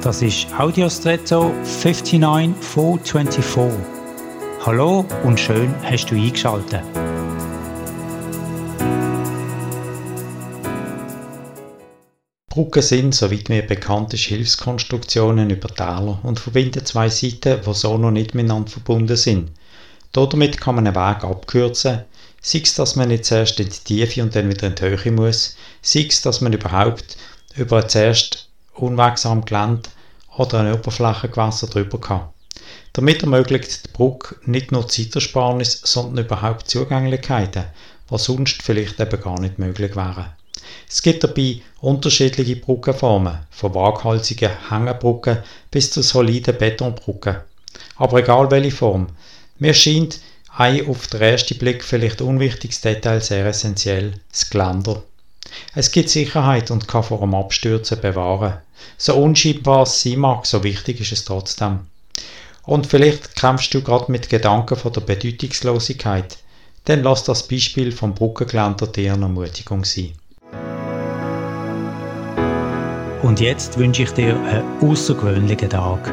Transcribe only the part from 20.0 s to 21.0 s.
Damit kann man einen